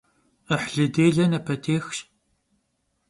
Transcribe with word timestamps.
'ıhlı 0.53 0.85
dêle 0.93 1.25
napetêxş. 1.31 1.97